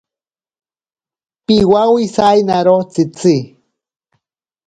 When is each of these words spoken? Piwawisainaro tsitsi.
Piwawisainaro 1.45 2.77
tsitsi. 2.91 3.35